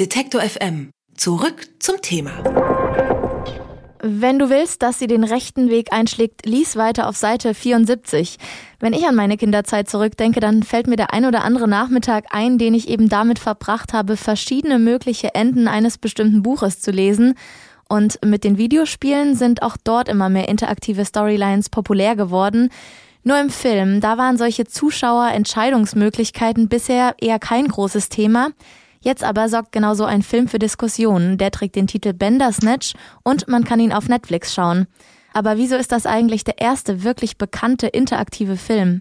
Detektor 0.00 0.40
FM. 0.40 0.90
Zurück 1.14 1.68
zum 1.78 2.00
Thema. 2.00 2.32
Wenn 4.02 4.38
du 4.38 4.48
willst, 4.48 4.80
dass 4.80 4.98
sie 4.98 5.06
den 5.06 5.24
rechten 5.24 5.68
Weg 5.68 5.92
einschlägt, 5.92 6.46
lies 6.46 6.76
weiter 6.76 7.06
auf 7.06 7.18
Seite 7.18 7.52
74. 7.52 8.38
Wenn 8.78 8.94
ich 8.94 9.06
an 9.06 9.14
meine 9.14 9.36
Kinderzeit 9.36 9.90
zurückdenke, 9.90 10.40
dann 10.40 10.62
fällt 10.62 10.86
mir 10.86 10.96
der 10.96 11.12
ein 11.12 11.26
oder 11.26 11.44
andere 11.44 11.68
Nachmittag 11.68 12.24
ein, 12.30 12.56
den 12.56 12.72
ich 12.72 12.88
eben 12.88 13.10
damit 13.10 13.38
verbracht 13.38 13.92
habe, 13.92 14.16
verschiedene 14.16 14.78
mögliche 14.78 15.34
Enden 15.34 15.68
eines 15.68 15.98
bestimmten 15.98 16.40
Buches 16.40 16.80
zu 16.80 16.92
lesen. 16.92 17.34
Und 17.86 18.24
mit 18.24 18.42
den 18.42 18.56
Videospielen 18.56 19.34
sind 19.34 19.62
auch 19.62 19.76
dort 19.84 20.08
immer 20.08 20.30
mehr 20.30 20.48
interaktive 20.48 21.04
Storylines 21.04 21.68
populär 21.68 22.16
geworden. 22.16 22.70
Nur 23.22 23.38
im 23.38 23.50
Film, 23.50 24.00
da 24.00 24.16
waren 24.16 24.38
solche 24.38 24.64
Zuschauerentscheidungsmöglichkeiten 24.64 26.70
bisher 26.70 27.16
eher 27.20 27.38
kein 27.38 27.68
großes 27.68 28.08
Thema. 28.08 28.52
Jetzt 29.02 29.24
aber 29.24 29.48
sorgt 29.48 29.72
genau 29.72 29.94
so 29.94 30.04
ein 30.04 30.22
Film 30.22 30.46
für 30.46 30.58
Diskussionen. 30.58 31.38
Der 31.38 31.50
trägt 31.50 31.74
den 31.74 31.86
Titel 31.86 32.12
Bandersnatch 32.12 32.92
und 33.22 33.48
man 33.48 33.64
kann 33.64 33.80
ihn 33.80 33.94
auf 33.94 34.08
Netflix 34.08 34.52
schauen. 34.52 34.86
Aber 35.32 35.56
wieso 35.56 35.76
ist 35.76 35.92
das 35.92 36.06
eigentlich 36.06 36.44
der 36.44 36.60
erste 36.60 37.02
wirklich 37.02 37.38
bekannte 37.38 37.86
interaktive 37.86 38.56
Film? 38.56 39.00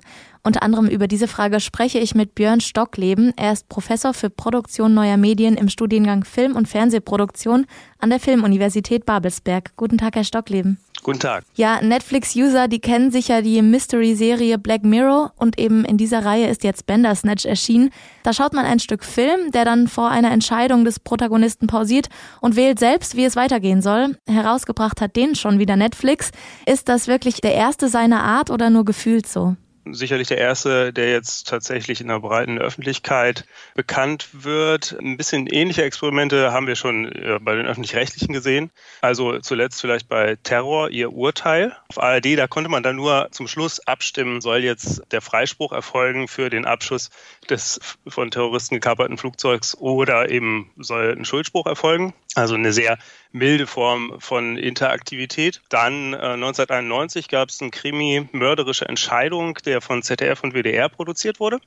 Unter 0.49 0.63
anderem 0.63 0.87
über 0.87 1.07
diese 1.07 1.27
Frage 1.27 1.59
spreche 1.59 1.99
ich 1.99 2.15
mit 2.15 2.33
Björn 2.33 2.59
Stockleben. 2.59 3.33
Er 3.37 3.53
ist 3.53 3.69
Professor 3.69 4.15
für 4.15 4.31
Produktion 4.31 4.95
neuer 4.95 5.15
Medien 5.15 5.55
im 5.55 5.69
Studiengang 5.69 6.23
Film- 6.23 6.55
und 6.55 6.67
Fernsehproduktion 6.67 7.67
an 7.99 8.09
der 8.09 8.19
Filmuniversität 8.19 9.05
Babelsberg. 9.05 9.73
Guten 9.77 9.99
Tag, 9.99 10.15
Herr 10.15 10.23
Stockleben. 10.23 10.79
Guten 11.03 11.19
Tag. 11.19 11.43
Ja, 11.53 11.79
Netflix-User, 11.83 12.67
die 12.67 12.79
kennen 12.79 13.11
sicher 13.11 13.43
die 13.43 13.61
Mystery-Serie 13.61 14.57
Black 14.57 14.83
Mirror 14.83 15.33
und 15.37 15.59
eben 15.59 15.85
in 15.85 15.97
dieser 15.97 16.25
Reihe 16.25 16.47
ist 16.47 16.63
jetzt 16.63 16.87
Bandersnatch 16.87 17.45
erschienen. 17.45 17.91
Da 18.23 18.33
schaut 18.33 18.53
man 18.53 18.65
ein 18.65 18.79
Stück 18.79 19.03
Film, 19.05 19.51
der 19.51 19.65
dann 19.65 19.87
vor 19.87 20.09
einer 20.09 20.31
Entscheidung 20.31 20.83
des 20.83 20.99
Protagonisten 20.99 21.67
pausiert 21.67 22.09
und 22.41 22.55
wählt 22.55 22.79
selbst, 22.79 23.15
wie 23.15 23.25
es 23.25 23.35
weitergehen 23.35 23.83
soll. 23.83 24.17
Herausgebracht 24.27 24.99
hat 24.99 25.15
den 25.15 25.35
schon 25.35 25.59
wieder 25.59 25.75
Netflix. 25.75 26.31
Ist 26.65 26.89
das 26.89 27.07
wirklich 27.07 27.39
der 27.39 27.53
erste 27.53 27.87
seiner 27.87 28.23
Art 28.23 28.49
oder 28.49 28.71
nur 28.71 28.83
gefühlt 28.83 29.27
so? 29.27 29.55
Sicherlich 29.93 30.27
der 30.27 30.37
erste, 30.37 30.93
der 30.93 31.11
jetzt 31.11 31.47
tatsächlich 31.47 32.01
in 32.01 32.07
der 32.07 32.19
breiten 32.19 32.57
Öffentlichkeit 32.57 33.45
bekannt 33.75 34.29
wird. 34.31 34.95
Ein 34.99 35.17
bisschen 35.17 35.47
ähnliche 35.47 35.83
Experimente 35.83 36.51
haben 36.51 36.67
wir 36.67 36.75
schon 36.75 37.11
äh, 37.11 37.39
bei 37.41 37.55
den 37.55 37.65
öffentlich-rechtlichen 37.65 38.33
gesehen. 38.33 38.71
Also 39.01 39.39
zuletzt 39.39 39.81
vielleicht 39.81 40.07
bei 40.07 40.37
Terror, 40.43 40.89
ihr 40.89 41.13
Urteil. 41.13 41.75
Auf 41.89 42.01
ARD, 42.01 42.37
da 42.37 42.47
konnte 42.47 42.69
man 42.69 42.83
dann 42.83 42.95
nur 42.95 43.29
zum 43.31 43.47
Schluss 43.47 43.79
abstimmen, 43.79 44.41
soll 44.41 44.59
jetzt 44.59 45.01
der 45.11 45.21
Freispruch 45.21 45.71
erfolgen 45.71 46.27
für 46.27 46.49
den 46.49 46.65
Abschuss 46.65 47.09
des 47.49 47.79
von 48.07 48.31
Terroristen 48.31 48.75
gekaperten 48.75 49.17
Flugzeugs 49.17 49.75
oder 49.77 50.29
eben 50.29 50.71
soll 50.77 51.15
ein 51.17 51.25
Schuldspruch 51.25 51.65
erfolgen. 51.65 52.13
Also 52.35 52.55
eine 52.55 52.71
sehr 52.71 52.97
milde 53.31 53.67
Form 53.67 54.15
von 54.19 54.57
Interaktivität. 54.57 55.61
Dann 55.69 56.13
äh, 56.13 56.17
1991 56.17 57.27
gab 57.27 57.49
es 57.49 57.61
ein 57.61 57.71
Krimi 57.71 58.27
Mörderische 58.31 58.87
Entscheidung, 58.87 59.55
der 59.65 59.78
von 59.81 60.03
ZDF 60.03 60.43
und 60.43 60.53
WDR 60.53 60.89
produziert 60.89 61.39
wurde. 61.39 61.59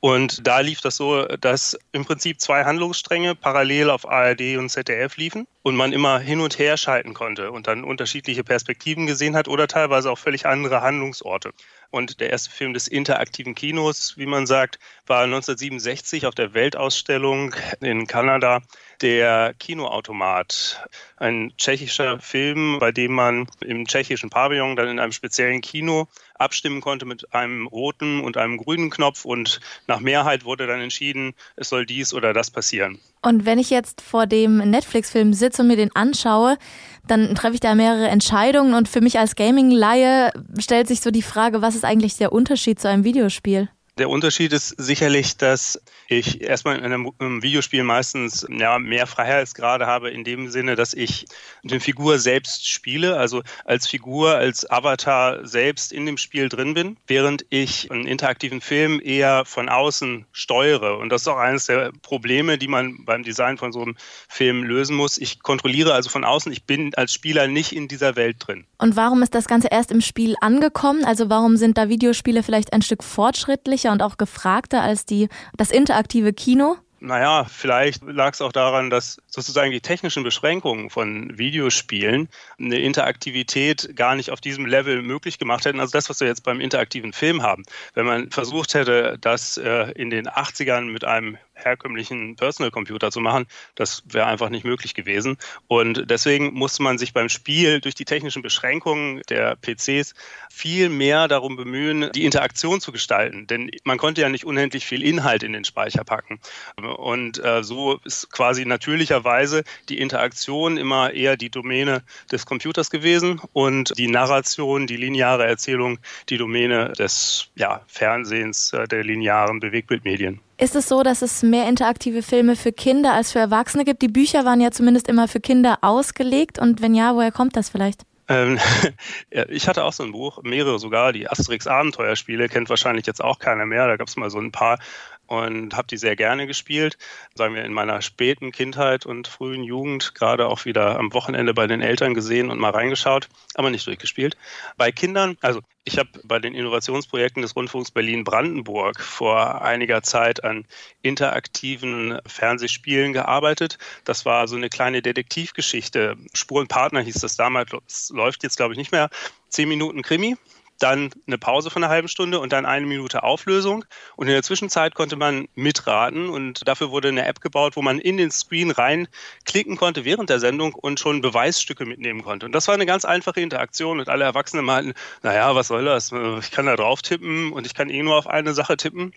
Und 0.00 0.46
da 0.46 0.60
lief 0.60 0.80
das 0.80 0.96
so, 0.96 1.24
dass 1.24 1.78
im 1.92 2.04
Prinzip 2.04 2.40
zwei 2.40 2.64
Handlungsstränge 2.64 3.34
parallel 3.34 3.90
auf 3.90 4.08
ARD 4.08 4.56
und 4.56 4.68
ZDF 4.68 5.16
liefen 5.16 5.46
und 5.62 5.74
man 5.74 5.92
immer 5.92 6.18
hin 6.18 6.40
und 6.40 6.58
her 6.58 6.76
schalten 6.76 7.14
konnte 7.14 7.50
und 7.50 7.66
dann 7.66 7.82
unterschiedliche 7.82 8.44
Perspektiven 8.44 9.06
gesehen 9.06 9.34
hat 9.34 9.48
oder 9.48 9.66
teilweise 9.66 10.10
auch 10.10 10.18
völlig 10.18 10.46
andere 10.46 10.82
Handlungsorte. 10.82 11.52
Und 11.90 12.20
der 12.20 12.30
erste 12.30 12.50
Film 12.50 12.74
des 12.74 12.88
interaktiven 12.88 13.54
Kinos, 13.54 14.16
wie 14.16 14.26
man 14.26 14.46
sagt, 14.46 14.78
war 15.06 15.22
1967 15.22 16.26
auf 16.26 16.34
der 16.34 16.52
Weltausstellung 16.52 17.54
in 17.80 18.06
Kanada 18.06 18.60
der 19.02 19.54
Kinoautomat. 19.58 20.86
Ein 21.16 21.52
tschechischer 21.56 22.18
Film, 22.20 22.78
bei 22.78 22.92
dem 22.92 23.12
man 23.12 23.46
im 23.64 23.86
tschechischen 23.86 24.30
Pavillon 24.30 24.76
dann 24.76 24.88
in 24.88 24.98
einem 24.98 25.12
speziellen 25.12 25.60
Kino 25.60 26.08
abstimmen 26.34 26.80
konnte 26.80 27.06
mit 27.06 27.32
einem 27.34 27.66
roten 27.66 28.20
und 28.20 28.36
einem 28.36 28.58
grünen 28.58 28.90
Knopf 28.90 29.24
und 29.24 29.60
nach 29.86 30.00
Mehrheit 30.00 30.44
wurde 30.44 30.66
dann 30.66 30.80
entschieden, 30.80 31.34
es 31.56 31.68
soll 31.68 31.86
dies 31.86 32.12
oder 32.12 32.32
das 32.32 32.50
passieren. 32.50 32.98
Und 33.22 33.44
wenn 33.44 33.58
ich 33.58 33.70
jetzt 33.70 34.00
vor 34.00 34.26
dem 34.26 34.58
Netflix-Film 34.58 35.32
sitze 35.32 35.62
und 35.62 35.68
mir 35.68 35.76
den 35.76 35.94
anschaue, 35.94 36.58
dann 37.06 37.34
treffe 37.34 37.54
ich 37.54 37.60
da 37.60 37.74
mehrere 37.74 38.08
Entscheidungen 38.08 38.74
und 38.74 38.88
für 38.88 39.00
mich 39.00 39.18
als 39.18 39.36
Gaming-Laie 39.36 40.32
stellt 40.58 40.88
sich 40.88 41.00
so 41.00 41.10
die 41.10 41.22
Frage, 41.22 41.62
was 41.62 41.74
ist 41.74 41.84
eigentlich 41.84 42.16
der 42.16 42.32
Unterschied 42.32 42.80
zu 42.80 42.88
einem 42.88 43.04
Videospiel? 43.04 43.68
Der 43.98 44.10
Unterschied 44.10 44.52
ist 44.52 44.68
sicherlich, 44.76 45.38
dass 45.38 45.80
ich 46.08 46.40
erstmal 46.40 46.78
in 46.78 46.84
einem 46.84 47.42
Videospiel 47.42 47.82
meistens 47.82 48.46
ja, 48.48 48.78
mehr 48.78 49.06
Freiheitsgrade 49.06 49.86
habe, 49.86 50.10
in 50.10 50.24
dem 50.24 50.50
Sinne, 50.50 50.76
dass 50.76 50.94
ich 50.94 51.26
eine 51.64 51.80
Figur 51.80 52.18
selbst 52.18 52.68
spiele, 52.68 53.16
also 53.16 53.42
als 53.64 53.86
Figur, 53.86 54.36
als 54.36 54.68
Avatar 54.70 55.46
selbst 55.46 55.92
in 55.92 56.06
dem 56.06 56.16
Spiel 56.16 56.48
drin 56.48 56.74
bin, 56.74 56.96
während 57.06 57.44
ich 57.50 57.90
einen 57.90 58.06
interaktiven 58.06 58.60
Film 58.60 59.00
eher 59.02 59.44
von 59.44 59.68
außen 59.68 60.26
steuere. 60.32 60.98
Und 60.98 61.10
das 61.10 61.22
ist 61.22 61.28
auch 61.28 61.38
eines 61.38 61.66
der 61.66 61.92
Probleme, 62.02 62.58
die 62.58 62.68
man 62.68 63.04
beim 63.04 63.24
Design 63.24 63.58
von 63.58 63.72
so 63.72 63.82
einem 63.82 63.96
Film 64.28 64.62
lösen 64.62 64.96
muss. 64.96 65.18
Ich 65.18 65.40
kontrolliere 65.42 65.94
also 65.94 66.08
von 66.08 66.24
außen, 66.24 66.52
ich 66.52 66.64
bin 66.64 66.94
als 66.94 67.12
Spieler 67.12 67.48
nicht 67.48 67.72
in 67.72 67.88
dieser 67.88 68.16
Welt 68.16 68.36
drin. 68.38 68.64
Und 68.78 68.96
warum 68.96 69.22
ist 69.22 69.34
das 69.34 69.46
Ganze 69.46 69.68
erst 69.68 69.90
im 69.90 70.00
Spiel 70.00 70.36
angekommen? 70.40 71.04
Also 71.04 71.30
warum 71.30 71.56
sind 71.56 71.78
da 71.78 71.88
Videospiele 71.88 72.42
vielleicht 72.42 72.72
ein 72.72 72.82
Stück 72.82 73.02
fortschrittlicher 73.02 73.90
und 73.90 74.02
auch 74.02 74.18
gefragter 74.18 74.82
als 74.82 75.06
die, 75.06 75.28
das 75.56 75.70
interaktive 75.70 75.95
Kino? 76.32 76.76
Naja, 76.98 77.44
vielleicht 77.44 78.02
lag 78.04 78.32
es 78.32 78.40
auch 78.40 78.52
daran, 78.52 78.88
dass 78.88 79.18
sozusagen 79.26 79.70
die 79.70 79.80
technischen 79.80 80.22
Beschränkungen 80.22 80.88
von 80.88 81.36
Videospielen 81.36 82.28
eine 82.58 82.78
Interaktivität 82.78 83.94
gar 83.94 84.14
nicht 84.16 84.30
auf 84.30 84.40
diesem 84.40 84.64
Level 84.64 85.02
möglich 85.02 85.38
gemacht 85.38 85.66
hätten. 85.66 85.78
Also 85.78 85.92
das, 85.92 86.08
was 86.08 86.20
wir 86.20 86.26
jetzt 86.26 86.42
beim 86.42 86.60
interaktiven 86.60 87.12
Film 87.12 87.42
haben. 87.42 87.64
Wenn 87.94 88.06
man 88.06 88.30
versucht 88.30 88.74
hätte, 88.74 89.18
das 89.20 89.58
äh, 89.58 89.92
in 89.92 90.08
den 90.08 90.26
80ern 90.26 90.90
mit 90.90 91.04
einem 91.04 91.36
herkömmlichen 91.56 92.36
Personal 92.36 92.70
Computer 92.70 93.10
zu 93.10 93.20
machen. 93.20 93.46
Das 93.74 94.02
wäre 94.06 94.26
einfach 94.26 94.50
nicht 94.50 94.64
möglich 94.64 94.94
gewesen. 94.94 95.36
Und 95.66 96.08
deswegen 96.08 96.52
musste 96.54 96.82
man 96.82 96.98
sich 96.98 97.12
beim 97.12 97.28
Spiel 97.28 97.80
durch 97.80 97.94
die 97.94 98.04
technischen 98.04 98.42
Beschränkungen 98.42 99.22
der 99.28 99.56
PCs 99.56 100.14
viel 100.50 100.88
mehr 100.88 101.28
darum 101.28 101.56
bemühen, 101.56 102.10
die 102.14 102.24
Interaktion 102.24 102.80
zu 102.80 102.92
gestalten. 102.92 103.46
Denn 103.46 103.70
man 103.84 103.98
konnte 103.98 104.20
ja 104.20 104.28
nicht 104.28 104.44
unendlich 104.44 104.86
viel 104.86 105.02
Inhalt 105.02 105.42
in 105.42 105.52
den 105.52 105.64
Speicher 105.64 106.04
packen. 106.04 106.38
Und 106.76 107.42
äh, 107.42 107.64
so 107.64 107.98
ist 108.04 108.30
quasi 108.30 108.64
natürlicherweise 108.64 109.64
die 109.88 109.98
Interaktion 109.98 110.76
immer 110.76 111.12
eher 111.12 111.36
die 111.36 111.50
Domäne 111.50 112.02
des 112.30 112.46
Computers 112.46 112.90
gewesen 112.90 113.40
und 113.52 113.96
die 113.98 114.08
Narration, 114.08 114.86
die 114.86 114.96
lineare 114.96 115.46
Erzählung 115.46 115.98
die 116.28 116.38
Domäne 116.38 116.92
des 116.92 117.48
ja, 117.54 117.82
Fernsehens, 117.86 118.72
äh, 118.72 118.86
der 118.86 119.04
linearen 119.04 119.60
Bewegtbildmedien. 119.60 120.40
Ist 120.58 120.74
es 120.74 120.88
so, 120.88 121.02
dass 121.02 121.20
es 121.20 121.42
mehr 121.42 121.68
interaktive 121.68 122.22
Filme 122.22 122.56
für 122.56 122.72
Kinder 122.72 123.12
als 123.12 123.32
für 123.32 123.38
Erwachsene 123.38 123.84
gibt? 123.84 124.00
Die 124.00 124.08
Bücher 124.08 124.46
waren 124.46 124.60
ja 124.60 124.70
zumindest 124.70 125.06
immer 125.08 125.28
für 125.28 125.40
Kinder 125.40 125.78
ausgelegt. 125.82 126.58
Und 126.58 126.80
wenn 126.80 126.94
ja, 126.94 127.14
woher 127.14 127.30
kommt 127.30 127.56
das 127.56 127.68
vielleicht? 127.68 128.02
Ähm, 128.28 128.58
ich 129.48 129.68
hatte 129.68 129.84
auch 129.84 129.92
so 129.92 130.02
ein 130.02 130.12
Buch, 130.12 130.42
mehrere 130.42 130.78
sogar, 130.78 131.12
die 131.12 131.28
Asterix 131.28 131.66
Abenteuerspiele, 131.66 132.48
kennt 132.48 132.70
wahrscheinlich 132.70 133.06
jetzt 133.06 133.22
auch 133.22 133.38
keiner 133.38 133.66
mehr. 133.66 133.86
Da 133.86 133.96
gab 133.96 134.08
es 134.08 134.16
mal 134.16 134.30
so 134.30 134.38
ein 134.38 134.50
paar 134.50 134.78
und 135.26 135.74
habe 135.76 135.88
die 135.88 135.96
sehr 135.96 136.16
gerne 136.16 136.46
gespielt. 136.46 136.98
Sagen 137.34 137.54
wir 137.54 137.64
in 137.64 137.72
meiner 137.72 138.02
späten 138.02 138.52
Kindheit 138.52 139.06
und 139.06 139.28
frühen 139.28 139.62
Jugend, 139.62 140.14
gerade 140.14 140.46
auch 140.46 140.64
wieder 140.64 140.98
am 140.98 141.12
Wochenende 141.12 141.54
bei 141.54 141.66
den 141.66 141.80
Eltern 141.80 142.14
gesehen 142.14 142.50
und 142.50 142.58
mal 142.58 142.70
reingeschaut, 142.70 143.28
aber 143.54 143.70
nicht 143.70 143.86
durchgespielt. 143.86 144.36
Bei 144.76 144.92
Kindern, 144.92 145.36
also 145.40 145.60
ich 145.84 145.98
habe 145.98 146.10
bei 146.24 146.40
den 146.40 146.54
Innovationsprojekten 146.54 147.42
des 147.42 147.54
Rundfunks 147.54 147.92
Berlin-Brandenburg 147.92 149.00
vor 149.00 149.62
einiger 149.62 150.02
Zeit 150.02 150.42
an 150.42 150.64
interaktiven 151.02 152.18
Fernsehspielen 152.26 153.12
gearbeitet. 153.12 153.78
Das 154.04 154.24
war 154.24 154.48
so 154.48 154.56
eine 154.56 154.68
kleine 154.68 155.00
Detektivgeschichte. 155.00 156.16
Spurenpartner 156.34 157.00
hieß 157.00 157.20
das 157.20 157.36
damals, 157.36 158.10
läuft 158.10 158.42
jetzt 158.42 158.56
glaube 158.56 158.74
ich 158.74 158.78
nicht 158.78 158.90
mehr. 158.90 159.10
Zehn 159.48 159.68
Minuten 159.68 160.02
Krimi 160.02 160.36
dann 160.78 161.10
eine 161.26 161.38
Pause 161.38 161.70
von 161.70 161.82
einer 161.82 161.92
halben 161.92 162.08
Stunde 162.08 162.40
und 162.40 162.52
dann 162.52 162.66
eine 162.66 162.86
Minute 162.86 163.22
Auflösung. 163.22 163.84
Und 164.16 164.26
in 164.26 164.32
der 164.32 164.42
Zwischenzeit 164.42 164.94
konnte 164.94 165.16
man 165.16 165.48
mitraten 165.54 166.28
und 166.28 166.66
dafür 166.68 166.90
wurde 166.90 167.08
eine 167.08 167.26
App 167.26 167.40
gebaut, 167.40 167.76
wo 167.76 167.82
man 167.82 167.98
in 167.98 168.16
den 168.16 168.30
Screen 168.30 168.70
reinklicken 168.70 169.76
konnte 169.76 170.04
während 170.04 170.30
der 170.30 170.40
Sendung 170.40 170.74
und 170.74 171.00
schon 171.00 171.20
Beweisstücke 171.20 171.84
mitnehmen 171.84 172.22
konnte. 172.22 172.46
Und 172.46 172.52
das 172.52 172.68
war 172.68 172.74
eine 172.74 172.86
ganz 172.86 173.04
einfache 173.04 173.40
Interaktion 173.40 174.00
und 174.00 174.08
alle 174.08 174.24
Erwachsenen 174.24 174.64
meinten, 174.64 174.94
naja, 175.22 175.54
was 175.54 175.68
soll 175.68 175.84
das? 175.84 176.12
Ich 176.40 176.50
kann 176.50 176.66
da 176.66 176.76
drauf 176.76 177.02
tippen 177.02 177.52
und 177.52 177.66
ich 177.66 177.74
kann 177.74 177.90
eh 177.90 178.02
nur 178.02 178.16
auf 178.16 178.26
eine 178.26 178.54
Sache 178.54 178.76
tippen. 178.76 179.12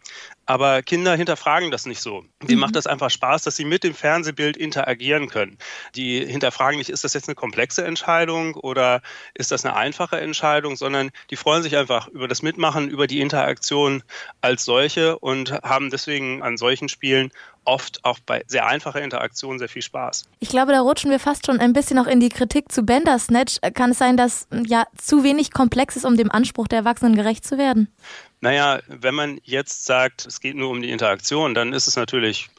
Aber 0.50 0.82
Kinder 0.82 1.16
hinterfragen 1.16 1.70
das 1.70 1.86
nicht 1.86 2.02
so. 2.02 2.26
Denen 2.42 2.56
mhm. 2.56 2.62
macht 2.62 2.76
das 2.76 2.88
einfach 2.88 3.12
Spaß, 3.12 3.44
dass 3.44 3.56
sie 3.56 3.66
mit 3.66 3.84
dem 3.84 3.94
Fernsehbild 3.94 4.58
interagieren 4.58 5.30
können. 5.30 5.60
Die 5.94 6.26
hinterfragen 6.26 6.80
nicht, 6.80 6.90
ist 6.90 7.04
das 7.04 7.14
jetzt 7.14 7.30
eine 7.30 7.36
komplexe 7.36 7.86
Entscheidung 7.86 8.56
oder 8.56 9.04
ist 9.36 9.52
das 9.52 9.64
eine 9.64 9.76
einfache 9.76 10.20
Entscheidung, 10.20 10.76
sondern 10.76 11.12
die 11.30 11.36
freuen 11.36 11.62
sich 11.62 11.78
einfach 11.78 12.08
über 12.08 12.28
das 12.28 12.42
Mitmachen, 12.42 12.90
über 12.90 13.06
die 13.06 13.22
Interaktion 13.22 14.02
als 14.42 14.66
solche 14.66 15.20
und 15.20 15.52
haben 15.52 15.92
deswegen 15.92 16.42
an 16.42 16.58
solchen 16.58 16.90
Spielen 16.90 17.32
oft 17.70 18.04
auch 18.04 18.20
bei 18.26 18.44
sehr 18.48 18.68
einfacher 18.68 19.02
Interaktion 19.02 19.60
sehr 19.60 19.70
viel 19.70 19.82
Spaß. 19.82 20.26
Ich 20.40 20.50
glaube, 20.50 20.72
da 20.72 20.82
rutschen 20.82 21.12
wir 21.12 21.20
fast 21.20 21.46
schon 21.46 21.60
ein 21.60 21.74
bisschen 21.74 22.00
auch 22.00 22.08
in 22.08 22.20
die 22.20 22.30
Kritik 22.30 22.72
zu 22.72 22.84
Bandersnatch. 22.84 23.60
Kann 23.74 23.92
es 23.92 23.98
sein, 23.98 24.18
dass 24.18 24.48
ja 24.66 24.88
zu 24.98 25.24
wenig 25.24 25.52
komplex 25.52 25.96
ist, 25.96 26.06
um 26.06 26.18
dem 26.18 26.32
Anspruch 26.32 26.68
der 26.68 26.80
Erwachsenen 26.80 27.16
gerecht 27.16 27.46
zu 27.46 27.58
werden? 27.58 27.88
Naja, 28.42 28.80
wenn 28.88 29.16
man 29.16 29.40
jetzt 29.44 29.86
sagt, 29.86 30.26
es 30.26 30.40
geht 30.40 30.56
nur 30.56 30.70
um 30.70 30.82
die 30.82 30.90
Interaktion, 30.90 31.54
dann 31.54 31.74
ist 31.74 31.88
es 31.88 31.96
natürlich 31.96 32.50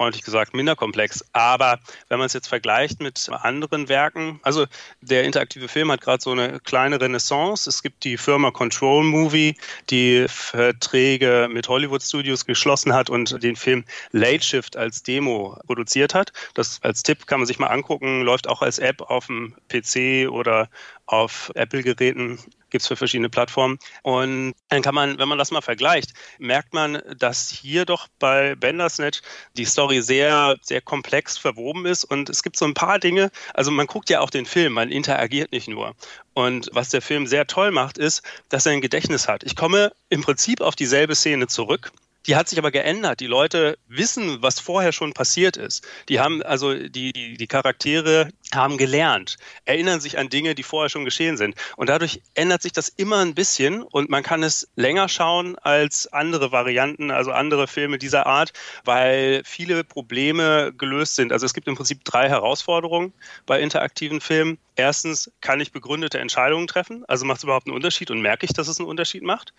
freundlich 0.00 0.24
gesagt 0.24 0.54
minder 0.54 0.76
komplex. 0.76 1.22
Aber 1.34 1.78
wenn 2.08 2.16
man 2.16 2.24
es 2.24 2.32
jetzt 2.32 2.48
vergleicht 2.48 3.02
mit 3.02 3.28
anderen 3.30 3.90
Werken, 3.90 4.40
also 4.42 4.64
der 5.02 5.24
interaktive 5.24 5.68
Film 5.68 5.92
hat 5.92 6.00
gerade 6.00 6.22
so 6.22 6.30
eine 6.30 6.58
kleine 6.60 6.98
Renaissance. 6.98 7.68
Es 7.68 7.82
gibt 7.82 8.04
die 8.04 8.16
Firma 8.16 8.50
Control 8.50 9.04
Movie, 9.04 9.56
die 9.90 10.24
Verträge 10.26 11.50
mit 11.52 11.68
Hollywood 11.68 12.02
Studios 12.02 12.46
geschlossen 12.46 12.94
hat 12.94 13.10
und 13.10 13.42
den 13.42 13.56
Film 13.56 13.84
Late 14.12 14.42
Shift 14.42 14.74
als 14.74 15.02
Demo 15.02 15.58
produziert 15.66 16.14
hat. 16.14 16.32
Das 16.54 16.82
als 16.82 17.02
Tipp 17.02 17.26
kann 17.26 17.40
man 17.40 17.46
sich 17.46 17.58
mal 17.58 17.66
angucken, 17.66 18.22
läuft 18.22 18.48
auch 18.48 18.62
als 18.62 18.78
App 18.78 19.02
auf 19.02 19.26
dem 19.26 19.54
PC 19.68 20.30
oder 20.30 20.70
auf 21.04 21.52
Apple-Geräten 21.56 22.38
gibt 22.70 22.82
es 22.82 22.88
für 22.88 22.96
verschiedene 22.96 23.28
Plattformen. 23.28 23.78
Und 24.02 24.54
dann 24.68 24.82
kann 24.82 24.94
man, 24.94 25.18
wenn 25.18 25.28
man 25.28 25.38
das 25.38 25.50
mal 25.50 25.60
vergleicht, 25.60 26.14
merkt 26.38 26.72
man, 26.72 27.02
dass 27.18 27.50
hier 27.50 27.84
doch 27.84 28.08
bei 28.18 28.54
Bandersnatch 28.54 29.22
die 29.56 29.64
Story 29.64 30.02
sehr, 30.02 30.56
sehr 30.62 30.80
komplex 30.80 31.38
verwoben 31.38 31.86
ist. 31.86 32.04
Und 32.04 32.28
es 32.28 32.42
gibt 32.42 32.56
so 32.56 32.64
ein 32.64 32.74
paar 32.74 32.98
Dinge, 32.98 33.30
also 33.54 33.70
man 33.70 33.86
guckt 33.86 34.10
ja 34.10 34.20
auch 34.20 34.30
den 34.30 34.46
Film, 34.46 34.74
man 34.74 34.90
interagiert 34.90 35.52
nicht 35.52 35.68
nur. 35.68 35.94
Und 36.34 36.70
was 36.72 36.90
der 36.90 37.02
Film 37.02 37.26
sehr 37.26 37.46
toll 37.46 37.70
macht, 37.70 37.98
ist, 37.98 38.22
dass 38.48 38.66
er 38.66 38.72
ein 38.72 38.80
Gedächtnis 38.80 39.28
hat. 39.28 39.42
Ich 39.42 39.56
komme 39.56 39.92
im 40.08 40.22
Prinzip 40.22 40.60
auf 40.60 40.76
dieselbe 40.76 41.14
Szene 41.14 41.48
zurück 41.48 41.92
die 42.26 42.36
hat 42.36 42.48
sich 42.48 42.58
aber 42.58 42.70
geändert. 42.70 43.20
Die 43.20 43.26
Leute 43.26 43.78
wissen, 43.88 44.42
was 44.42 44.60
vorher 44.60 44.92
schon 44.92 45.12
passiert 45.12 45.56
ist. 45.56 45.86
Die 46.08 46.20
haben 46.20 46.42
also 46.42 46.74
die, 46.74 47.12
die, 47.12 47.36
die 47.36 47.46
Charaktere 47.46 48.28
haben 48.54 48.78
gelernt, 48.78 49.36
erinnern 49.64 50.00
sich 50.00 50.18
an 50.18 50.28
Dinge, 50.28 50.54
die 50.54 50.62
vorher 50.62 50.88
schon 50.90 51.04
geschehen 51.04 51.36
sind. 51.36 51.54
Und 51.76 51.88
dadurch 51.88 52.20
ändert 52.34 52.62
sich 52.62 52.72
das 52.72 52.88
immer 52.88 53.18
ein 53.18 53.34
bisschen 53.34 53.82
und 53.82 54.10
man 54.10 54.22
kann 54.22 54.42
es 54.42 54.68
länger 54.76 55.08
schauen 55.08 55.56
als 55.58 56.12
andere 56.12 56.52
Varianten, 56.52 57.10
also 57.10 57.30
andere 57.32 57.66
Filme 57.66 57.98
dieser 57.98 58.26
Art, 58.26 58.52
weil 58.84 59.42
viele 59.44 59.84
Probleme 59.84 60.72
gelöst 60.76 61.16
sind. 61.16 61.32
Also 61.32 61.46
es 61.46 61.54
gibt 61.54 61.68
im 61.68 61.76
Prinzip 61.76 62.04
drei 62.04 62.28
Herausforderungen 62.28 63.12
bei 63.46 63.60
interaktiven 63.60 64.20
Filmen. 64.20 64.58
Erstens, 64.80 65.30
kann 65.42 65.60
ich 65.60 65.72
begründete 65.72 66.18
Entscheidungen 66.18 66.66
treffen? 66.66 67.04
Also 67.06 67.26
macht 67.26 67.36
es 67.38 67.44
überhaupt 67.44 67.66
einen 67.66 67.76
Unterschied 67.76 68.10
und 68.10 68.22
merke 68.22 68.46
ich, 68.46 68.54
dass 68.54 68.66
es 68.66 68.78
einen 68.80 68.88
Unterschied 68.88 69.22
macht? 69.22 69.52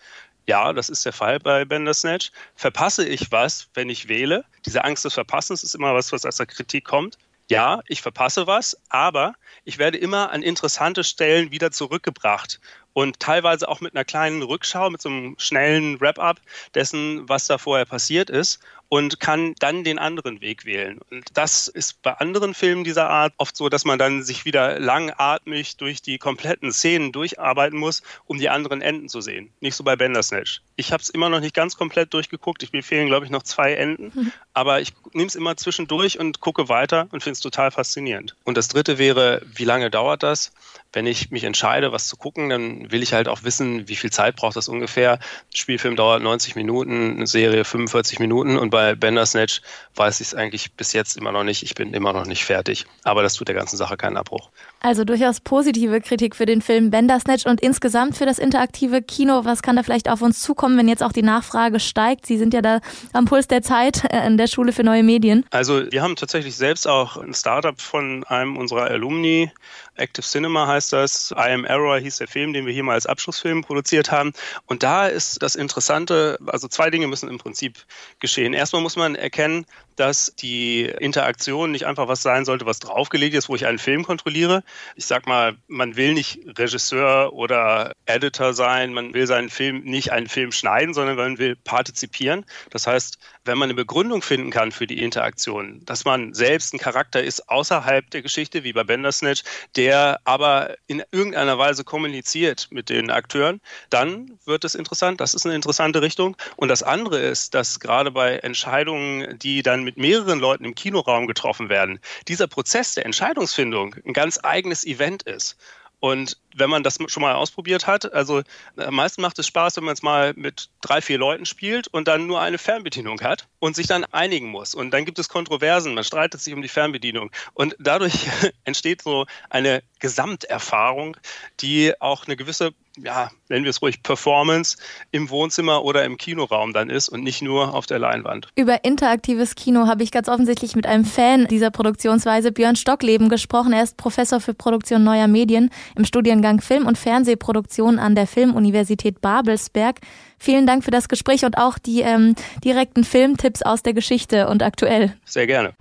Ja, 0.48 0.72
das 0.72 0.88
ist 0.88 1.04
der 1.06 1.12
Fall 1.12 1.38
bei 1.38 1.64
Bandersnatch. 1.64 2.32
Verpasse 2.56 3.06
ich 3.06 3.30
was, 3.30 3.68
wenn 3.74 3.88
ich 3.88 4.08
wähle? 4.08 4.44
Diese 4.66 4.82
Angst 4.82 5.04
des 5.04 5.14
Verpassens 5.14 5.62
ist 5.62 5.76
immer 5.76 5.94
was, 5.94 6.10
was 6.10 6.26
aus 6.26 6.38
der 6.38 6.46
Kritik 6.46 6.84
kommt. 6.84 7.18
Ja, 7.48 7.82
ich 7.86 8.02
verpasse 8.02 8.48
was, 8.48 8.76
aber 8.88 9.34
ich 9.64 9.78
werde 9.78 9.98
immer 9.98 10.32
an 10.32 10.42
interessante 10.42 11.04
Stellen 11.04 11.52
wieder 11.52 11.70
zurückgebracht 11.70 12.60
und 12.92 13.20
teilweise 13.20 13.68
auch 13.68 13.80
mit 13.80 13.94
einer 13.94 14.04
kleinen 14.04 14.42
Rückschau, 14.42 14.90
mit 14.90 15.02
so 15.02 15.08
einem 15.08 15.36
schnellen 15.38 16.00
Wrap-up 16.00 16.40
dessen, 16.74 17.28
was 17.28 17.46
da 17.46 17.58
vorher 17.58 17.84
passiert 17.84 18.28
ist 18.28 18.58
und 18.92 19.20
kann 19.20 19.54
dann 19.58 19.84
den 19.84 19.98
anderen 19.98 20.42
Weg 20.42 20.66
wählen. 20.66 21.00
Und 21.10 21.24
das 21.32 21.66
ist 21.66 22.02
bei 22.02 22.12
anderen 22.12 22.52
Filmen 22.52 22.84
dieser 22.84 23.08
Art 23.08 23.32
oft 23.38 23.56
so, 23.56 23.70
dass 23.70 23.86
man 23.86 23.98
dann 23.98 24.22
sich 24.22 24.44
wieder 24.44 24.78
langatmig 24.78 25.78
durch 25.78 26.02
die 26.02 26.18
kompletten 26.18 26.74
Szenen 26.74 27.10
durcharbeiten 27.10 27.78
muss, 27.78 28.02
um 28.26 28.36
die 28.36 28.50
anderen 28.50 28.82
Enden 28.82 29.08
zu 29.08 29.22
sehen. 29.22 29.50
Nicht 29.60 29.76
so 29.76 29.82
bei 29.82 29.96
Bandersnatch. 29.96 30.60
Ich 30.76 30.92
habe 30.92 31.02
es 31.02 31.08
immer 31.08 31.30
noch 31.30 31.40
nicht 31.40 31.54
ganz 31.54 31.78
komplett 31.78 32.12
durchgeguckt. 32.12 32.62
Ich 32.62 32.74
mir 32.74 32.82
fehlen, 32.82 33.06
glaube 33.06 33.24
ich, 33.24 33.32
noch 33.32 33.44
zwei 33.44 33.72
Enden. 33.72 34.12
Mhm. 34.14 34.32
Aber 34.52 34.82
ich 34.82 34.92
nehme 35.14 35.28
es 35.28 35.36
immer 35.36 35.56
zwischendurch 35.56 36.18
und 36.18 36.40
gucke 36.40 36.68
weiter 36.68 37.08
und 37.12 37.22
finde 37.22 37.32
es 37.32 37.40
total 37.40 37.70
faszinierend. 37.70 38.36
Und 38.44 38.58
das 38.58 38.68
dritte 38.68 38.98
wäre, 38.98 39.40
wie 39.54 39.64
lange 39.64 39.90
dauert 39.90 40.22
das? 40.22 40.52
Wenn 40.92 41.06
ich 41.06 41.30
mich 41.30 41.44
entscheide, 41.44 41.92
was 41.92 42.08
zu 42.08 42.16
gucken, 42.16 42.50
dann 42.50 42.92
will 42.92 43.02
ich 43.02 43.14
halt 43.14 43.26
auch 43.26 43.44
wissen, 43.44 43.88
wie 43.88 43.96
viel 43.96 44.10
Zeit 44.10 44.36
braucht 44.36 44.56
das 44.56 44.68
ungefähr. 44.68 45.18
Spielfilm 45.54 45.96
dauert 45.96 46.22
90 46.22 46.56
Minuten, 46.56 47.16
eine 47.16 47.26
Serie 47.26 47.64
45 47.64 48.18
Minuten 48.18 48.58
und 48.58 48.70
bei 48.70 48.82
bei 48.82 48.96
Bandersnatch 48.96 49.62
weiß 49.94 50.20
ich 50.20 50.28
es 50.28 50.34
eigentlich 50.34 50.72
bis 50.72 50.92
jetzt 50.92 51.16
immer 51.16 51.32
noch 51.32 51.44
nicht. 51.44 51.62
Ich 51.62 51.74
bin 51.74 51.94
immer 51.94 52.12
noch 52.12 52.26
nicht 52.26 52.44
fertig. 52.44 52.86
Aber 53.04 53.22
das 53.22 53.34
tut 53.34 53.48
der 53.48 53.54
ganzen 53.54 53.76
Sache 53.76 53.96
keinen 53.96 54.16
Abbruch. 54.16 54.50
Also 54.84 55.04
durchaus 55.04 55.38
positive 55.38 56.00
Kritik 56.00 56.34
für 56.34 56.44
den 56.44 56.60
Film 56.60 56.90
Bandersnatch 56.90 57.46
und 57.46 57.60
insgesamt 57.60 58.16
für 58.16 58.26
das 58.26 58.40
interaktive 58.40 59.00
Kino. 59.00 59.44
Was 59.44 59.62
kann 59.62 59.76
da 59.76 59.84
vielleicht 59.84 60.08
auf 60.10 60.22
uns 60.22 60.40
zukommen, 60.40 60.76
wenn 60.76 60.88
jetzt 60.88 61.04
auch 61.04 61.12
die 61.12 61.22
Nachfrage 61.22 61.78
steigt? 61.78 62.26
Sie 62.26 62.36
sind 62.36 62.52
ja 62.52 62.62
da 62.62 62.80
am 63.12 63.26
Puls 63.26 63.46
der 63.46 63.62
Zeit 63.62 64.02
äh, 64.12 64.26
in 64.26 64.36
der 64.36 64.48
Schule 64.48 64.72
für 64.72 64.82
neue 64.82 65.04
Medien. 65.04 65.46
Also 65.50 65.90
wir 65.92 66.02
haben 66.02 66.16
tatsächlich 66.16 66.56
selbst 66.56 66.88
auch 66.88 67.16
ein 67.16 67.32
Startup 67.32 67.80
von 67.80 68.24
einem 68.24 68.56
unserer 68.56 68.86
Alumni 68.86 69.52
Active 69.94 70.26
Cinema 70.26 70.66
heißt 70.66 70.92
das. 70.92 71.32
I 71.32 71.52
Am 71.52 71.64
Error 71.64 71.98
hieß 71.98 72.16
der 72.16 72.28
Film, 72.28 72.52
den 72.52 72.64
wir 72.64 72.72
hier 72.72 72.82
mal 72.82 72.94
als 72.94 73.06
Abschlussfilm 73.06 73.62
produziert 73.62 74.10
haben. 74.10 74.32
Und 74.66 74.82
da 74.82 75.06
ist 75.06 75.42
das 75.42 75.54
Interessante, 75.54 76.38
also 76.46 76.66
zwei 76.68 76.90
Dinge 76.90 77.08
müssen 77.08 77.28
im 77.28 77.38
Prinzip 77.38 77.84
geschehen. 78.18 78.54
Erstmal 78.54 78.80
muss 78.80 78.96
man 78.96 79.14
erkennen, 79.14 79.66
dass 79.96 80.34
die 80.36 80.84
Interaktion 80.84 81.70
nicht 81.70 81.86
einfach 81.86 82.08
was 82.08 82.22
sein 82.22 82.44
sollte, 82.44 82.66
was 82.66 82.78
draufgelegt 82.78 83.34
ist, 83.34 83.48
wo 83.48 83.54
ich 83.54 83.66
einen 83.66 83.78
Film 83.78 84.04
kontrolliere. 84.04 84.62
Ich 84.96 85.06
sag 85.06 85.26
mal, 85.26 85.56
man 85.68 85.96
will 85.96 86.14
nicht 86.14 86.40
Regisseur 86.58 87.32
oder 87.32 87.92
Editor 88.06 88.54
sein, 88.54 88.92
man 88.92 89.14
will 89.14 89.26
seinen 89.26 89.50
Film 89.50 89.82
nicht 89.84 90.12
einen 90.12 90.28
Film 90.28 90.52
schneiden, 90.52 90.94
sondern 90.94 91.16
man 91.16 91.38
will 91.38 91.56
partizipieren. 91.56 92.44
Das 92.70 92.86
heißt, 92.86 93.18
wenn 93.44 93.58
man 93.58 93.66
eine 93.66 93.74
Begründung 93.74 94.22
finden 94.22 94.50
kann 94.50 94.72
für 94.72 94.86
die 94.86 95.02
Interaktion, 95.02 95.84
dass 95.84 96.04
man 96.04 96.32
selbst 96.34 96.74
ein 96.74 96.78
Charakter 96.78 97.22
ist 97.22 97.48
außerhalb 97.48 98.08
der 98.10 98.22
Geschichte, 98.22 98.64
wie 98.64 98.72
bei 98.72 98.84
Bandersnatch, 98.84 99.42
der 99.76 100.20
aber 100.24 100.76
in 100.86 101.02
irgendeiner 101.10 101.58
Weise 101.58 101.84
kommuniziert 101.84 102.68
mit 102.70 102.88
den 102.88 103.10
Akteuren, 103.10 103.60
dann 103.90 104.38
wird 104.44 104.64
es 104.64 104.74
interessant. 104.74 105.20
Das 105.20 105.34
ist 105.34 105.44
eine 105.44 105.54
interessante 105.54 106.02
Richtung. 106.02 106.36
Und 106.56 106.68
das 106.68 106.82
andere 106.82 107.18
ist, 107.18 107.54
dass 107.54 107.80
gerade 107.80 108.10
bei 108.10 108.36
Entscheidungen, 108.36 109.38
die 109.38 109.62
dann 109.62 109.81
mit 109.84 109.96
mehreren 109.96 110.38
Leuten 110.38 110.64
im 110.64 110.74
Kinoraum 110.74 111.26
getroffen 111.26 111.68
werden, 111.68 112.00
dieser 112.28 112.46
Prozess 112.46 112.94
der 112.94 113.06
Entscheidungsfindung 113.06 113.96
ein 114.06 114.12
ganz 114.12 114.38
eigenes 114.42 114.84
Event 114.84 115.22
ist. 115.24 115.56
Und 116.02 116.36
wenn 116.56 116.68
man 116.68 116.82
das 116.82 116.98
schon 117.06 117.20
mal 117.20 117.36
ausprobiert 117.36 117.86
hat, 117.86 118.12
also 118.12 118.42
am 118.76 118.96
meisten 118.96 119.22
macht 119.22 119.38
es 119.38 119.46
Spaß, 119.46 119.76
wenn 119.76 119.84
man 119.84 119.94
es 119.94 120.02
mal 120.02 120.32
mit 120.34 120.68
drei, 120.80 121.00
vier 121.00 121.16
Leuten 121.16 121.46
spielt 121.46 121.86
und 121.86 122.08
dann 122.08 122.26
nur 122.26 122.40
eine 122.40 122.58
Fernbedienung 122.58 123.20
hat 123.20 123.46
und 123.60 123.76
sich 123.76 123.86
dann 123.86 124.04
einigen 124.06 124.48
muss. 124.48 124.74
Und 124.74 124.90
dann 124.90 125.04
gibt 125.04 125.20
es 125.20 125.28
Kontroversen, 125.28 125.94
man 125.94 126.02
streitet 126.02 126.40
sich 126.40 126.54
um 126.54 126.60
die 126.60 126.66
Fernbedienung. 126.66 127.30
Und 127.54 127.76
dadurch 127.78 128.28
entsteht 128.64 129.02
so 129.02 129.26
eine 129.48 129.84
Gesamterfahrung, 130.00 131.16
die 131.60 131.92
auch 132.00 132.26
eine 132.26 132.34
gewisse 132.34 132.74
ja, 132.96 133.30
nennen 133.48 133.64
wir 133.64 133.70
es 133.70 133.82
ruhig, 133.82 134.02
Performance 134.02 134.76
im 135.10 135.30
Wohnzimmer 135.30 135.84
oder 135.84 136.04
im 136.04 136.16
Kinoraum 136.16 136.72
dann 136.72 136.90
ist 136.90 137.08
und 137.08 137.22
nicht 137.22 137.42
nur 137.42 137.74
auf 137.74 137.86
der 137.86 137.98
Leinwand. 137.98 138.48
Über 138.54 138.84
interaktives 138.84 139.54
Kino 139.54 139.86
habe 139.86 140.02
ich 140.02 140.10
ganz 140.10 140.28
offensichtlich 140.28 140.76
mit 140.76 140.86
einem 140.86 141.04
Fan 141.04 141.46
dieser 141.46 141.70
Produktionsweise, 141.70 142.52
Björn 142.52 142.76
Stockleben, 142.76 143.28
gesprochen. 143.28 143.72
Er 143.72 143.82
ist 143.82 143.96
Professor 143.96 144.40
für 144.40 144.54
Produktion 144.54 145.04
neuer 145.04 145.28
Medien 145.28 145.70
im 145.96 146.04
Studiengang 146.04 146.60
Film- 146.60 146.86
und 146.86 146.98
Fernsehproduktion 146.98 147.98
an 147.98 148.14
der 148.14 148.26
Filmuniversität 148.26 149.20
Babelsberg. 149.20 150.00
Vielen 150.38 150.66
Dank 150.66 150.84
für 150.84 150.90
das 150.90 151.08
Gespräch 151.08 151.44
und 151.44 151.56
auch 151.58 151.78
die 151.78 152.00
ähm, 152.00 152.34
direkten 152.64 153.04
Filmtipps 153.04 153.62
aus 153.62 153.82
der 153.82 153.94
Geschichte 153.94 154.48
und 154.48 154.62
aktuell. 154.62 155.16
Sehr 155.24 155.46
gerne. 155.46 155.74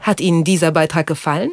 Hat 0.00 0.20
Ihnen 0.20 0.44
dieser 0.44 0.72
Beitrag 0.72 1.06
gefallen? 1.06 1.52